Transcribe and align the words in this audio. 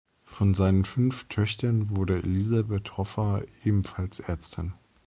Von 0.23 0.55
seinen 0.55 0.83
fünf 0.83 1.25
Töchtern 1.25 1.95
wurde 1.95 2.23
Elisabeth 2.23 2.97
Hoffa 2.97 3.43
ebenfalls 3.63 4.19
Ärztin. 4.19 4.73